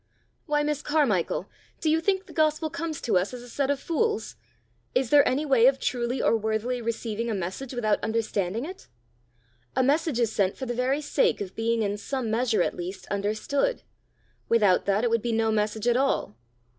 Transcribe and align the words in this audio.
"Why, 0.47 0.63
Miss 0.63 0.81
Carmichael, 0.81 1.47
do 1.79 1.87
you 1.87 2.01
think 2.01 2.25
the 2.25 2.33
gospel 2.33 2.71
comes 2.71 3.01
to 3.01 3.19
us 3.19 3.35
as 3.35 3.43
a 3.43 3.47
set 3.47 3.69
of 3.69 3.79
fools? 3.79 4.35
Is 4.95 5.11
there 5.11 5.27
any 5.29 5.45
way 5.45 5.67
of 5.67 5.77
truly 5.79 6.19
or 6.19 6.35
worthily 6.35 6.81
receiving 6.81 7.29
a 7.29 7.35
message 7.35 7.71
without 7.71 8.03
understanding 8.03 8.65
it? 8.65 8.87
A 9.75 9.83
message 9.83 10.19
is 10.19 10.31
sent 10.31 10.57
for 10.57 10.65
the 10.65 10.73
very 10.73 11.01
sake 11.01 11.39
of 11.39 11.55
being 11.55 11.83
in 11.83 11.97
some 11.99 12.31
measure 12.31 12.63
at 12.63 12.73
least 12.73 13.05
understood. 13.11 13.83
Without 14.49 14.85
that 14.85 15.03
it 15.03 15.11
would 15.11 15.21
be 15.21 15.31
no 15.33 15.51
message 15.51 15.87
at 15.87 15.95
all. 15.97 16.35